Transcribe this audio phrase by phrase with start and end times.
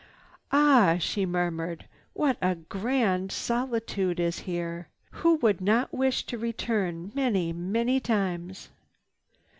[0.51, 4.87] "Ah!" she murmured, "What a grand solitude is here!
[5.21, 8.69] Who would not wish to return many, many times!"